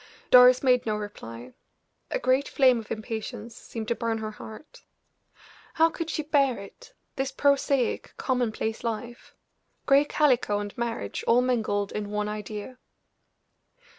Doris 0.31 0.63
made 0.63 0.87
no 0.87 0.95
reply; 0.97 1.53
a 2.09 2.17
great 2.17 2.47
flame 2.49 2.79
of 2.79 2.89
impatience 2.91 3.55
seemed 3.55 3.87
to 3.89 3.93
burn 3.93 4.17
her 4.17 4.31
heart. 4.31 4.81
How 5.75 5.91
could 5.91 6.09
she 6.09 6.23
bear 6.23 6.57
it, 6.57 6.95
this 7.17 7.31
prosaic, 7.31 8.15
commonplace 8.17 8.83
life? 8.83 9.35
Gray 9.85 10.05
calico 10.05 10.57
and 10.57 10.75
marriage 10.75 11.23
all 11.27 11.41
mingled 11.43 11.91
in 11.91 12.09
one 12.09 12.27
idea! 12.29 12.79